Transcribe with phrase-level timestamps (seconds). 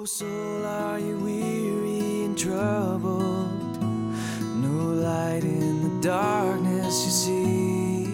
[0.00, 3.76] Oh, soul, are you weary and troubled?
[4.56, 8.08] No light in the darkness you see.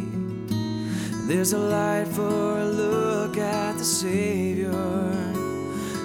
[1.28, 4.72] There's a light for a look at the Savior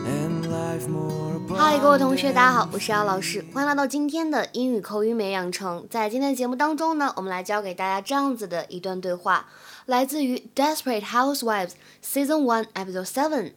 [0.05, 5.87] and life more 嗨，各位同学，大家好，我是姚老师，欢迎来到今天的英语口语美养成。
[5.89, 9.47] 在今天的节目当中呢，我们来教给大家这样子的一段对话，
[9.87, 13.53] 来自于《Desperate Housewives》Season One Episode Seven。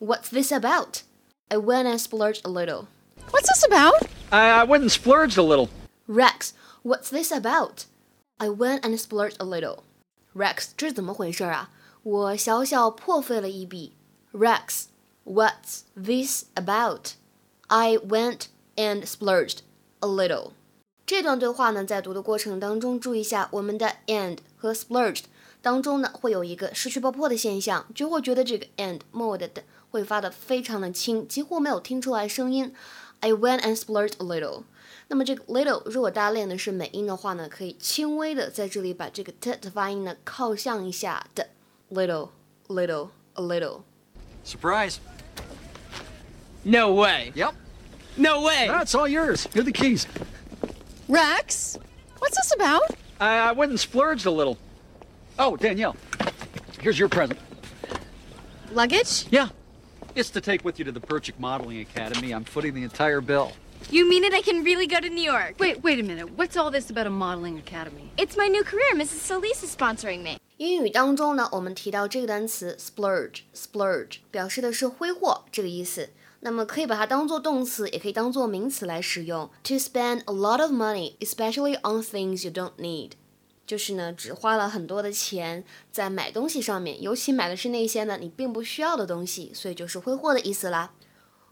[0.00, 1.02] what's this about?
[1.50, 2.86] I went and splurged a little.
[3.30, 4.06] What's this about?
[4.30, 5.68] I, I went and splurged a little.
[6.06, 7.86] Rex, what's this about?
[8.38, 9.82] I went and splurged a little.
[10.34, 11.70] Rex，这是怎么回事啊？
[12.02, 13.92] 我小小破费了一笔。
[14.32, 14.86] Rex,
[15.24, 17.14] what's this about?
[17.68, 19.60] I went and splurged
[20.00, 20.52] a little.
[21.04, 25.24] 这段对话呢，在读的过程当中，注意一下我们的 and 和 splurged
[25.62, 32.72] 当中呢，会有一个失去爆破的现象，就会觉得这个 and 末尾的的 会发的非常的轻，几乎没有听出来声音。
[33.20, 34.64] I went and splurged a little。
[35.08, 41.48] 那么这个 little，如果大家练的是美音的话呢，可以轻微的在这里把这个 t 的发音呢靠向一下的
[41.90, 42.30] little
[42.68, 43.82] little a little。
[44.44, 44.96] Surprise.
[46.62, 47.32] No way.
[47.34, 47.54] Yep.
[48.16, 48.68] No way.
[48.68, 49.46] That's all yours.
[49.52, 50.06] Here are the keys.
[51.08, 51.78] Rex,
[52.18, 52.82] what's this about?
[53.20, 54.58] I, I went and splurged a little.
[55.38, 55.94] Oh, Danielle,
[56.80, 57.38] here's your present.
[58.72, 59.26] Luggage?
[59.30, 59.48] Yeah.
[60.14, 62.32] It's to take with you to the Perchik Modeling Academy.
[62.32, 63.52] I'm footing the entire bill.
[63.90, 64.32] You mean it?
[64.32, 65.56] I can really go to New York.
[65.58, 66.30] Wait, wait a minute.
[66.36, 68.10] What's all this about a modeling academy?
[68.16, 68.94] It's my new career.
[68.94, 69.20] Mrs.
[69.20, 70.38] Solis is sponsoring me.
[70.56, 76.08] 英语当中呢，我们提到这个单词 splurge，splurge 表示的是挥霍这个意思。
[76.40, 79.50] 那么可以把它当做动词，也可以当做名词来使用。
[79.64, 83.12] To spend a lot of money, especially on things you don't need，
[83.70, 90.92] 就是呢，只花了很多的钱在买东西上面，尤其买的是那些呢你并不需要的东西，所以就是挥霍的意思啦。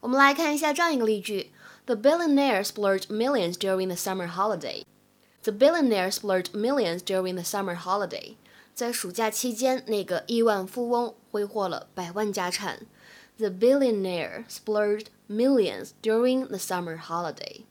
[0.01, 1.51] 我们来看一下这样一个例句：
[1.87, 4.85] The billionaire splurged millions during the summer holiday.
[5.43, 8.37] The billionaire splurged millions during the summer holiday.
[8.75, 12.87] 在暑假期间，那个亿万富翁挥霍了百万家产。
[13.39, 17.63] The billionaire splurged millions during the summer holiday.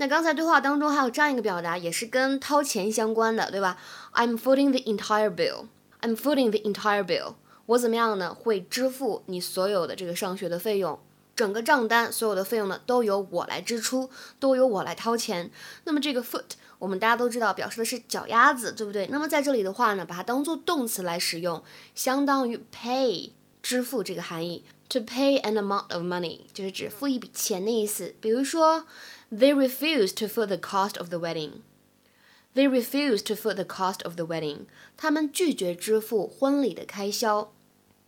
[0.00, 3.76] 那刚才对话当中还有这样一个表达，也是跟掏钱相关的，对吧
[4.14, 5.66] ？I'm footing the entire bill.
[6.00, 7.34] I'm footing the entire bill.
[7.66, 8.32] 我怎么样呢？
[8.32, 10.98] 会支付你所有的这个上学的费用，
[11.34, 15.50] 整个账单所有的费用呢都由我来支出，都由我来掏钱。
[15.82, 16.44] 那么这个 foot
[16.78, 19.08] 我们大家都知道，表示的是脚丫子，对不对？
[19.08, 21.60] 那么在这里的话呢，把它当做动词来使用，
[21.96, 24.64] 相当于 pay 支付这个含义。
[24.90, 28.14] To pay an amount of money 就是指付一笔钱的意思。
[28.22, 28.86] 比如说
[29.32, 31.62] ，They refuse to foot the cost of the wedding.
[32.54, 34.66] They refuse to foot the cost of the wedding.
[34.96, 37.52] 他们拒绝支付婚礼的开销。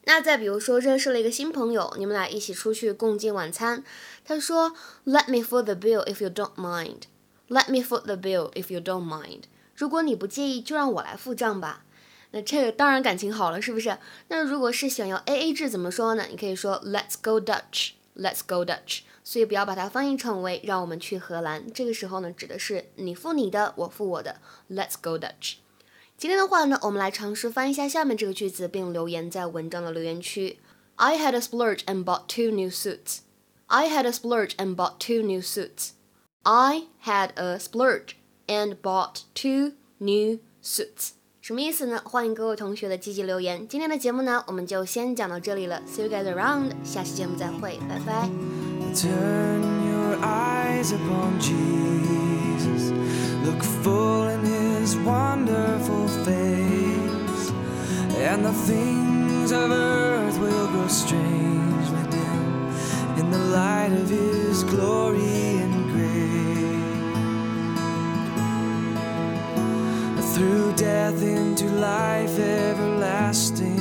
[0.04, 3.84] 那再比如说，认识了一个新朋友，你们俩一起出去共进晚餐。
[4.24, 4.72] 他说
[5.04, 7.02] ，Let me foot the bill if you don't mind.
[7.48, 9.42] Let me foot the bill if you don't mind.
[9.76, 11.84] 如果你不介意，就让我来付账吧。
[12.30, 13.98] 那这个当然感情好了，是不是？
[14.28, 16.24] 那如果是想要 A A 制，怎么说呢？
[16.30, 17.90] 你可以说 Let's go Dutch.
[18.16, 19.00] Let's go Dutch.
[19.29, 21.71] 所以不要把它翻译成为让我们去荷兰。
[21.73, 24.39] 这个时候呢，指的是你付你的，我付我的。
[24.69, 25.55] Let's go Dutch.
[26.17, 30.59] 今天的话呢，我们来尝试翻译一下下面这个句子，并留言在文章的留言区。
[30.95, 33.19] I had a splurge and bought two new suits.
[33.67, 35.89] I had a splurge and bought two new suits.
[36.43, 38.15] I had a splurge
[38.47, 41.09] and bought two new suits.
[41.41, 42.01] 什么意思呢？
[42.05, 43.67] 欢迎各位同学的积极留言。
[43.67, 45.81] 今天的节目呢，我们就先讲到这里了。
[45.87, 48.68] See you guys around，下期节目再会，拜拜。
[48.94, 52.90] Turn your eyes upon Jesus.
[53.46, 57.52] Look full in his wonderful face.
[58.18, 62.68] And the things of earth will grow strangely dim
[63.16, 66.10] in the light of his glory and grace.
[70.34, 73.78] Through death into life everlasting.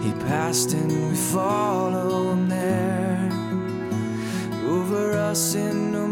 [0.00, 2.87] He passed and we follow him there.
[5.28, 6.07] Us in no